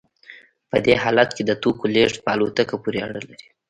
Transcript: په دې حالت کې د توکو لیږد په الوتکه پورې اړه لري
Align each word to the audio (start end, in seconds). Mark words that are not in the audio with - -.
په 0.69 0.77
دې 0.85 0.93
حالت 1.03 1.29
کې 1.35 1.43
د 1.45 1.51
توکو 1.61 1.85
لیږد 1.95 2.17
په 2.25 2.29
الوتکه 2.35 2.75
پورې 2.83 2.99
اړه 3.07 3.21
لري 3.29 3.47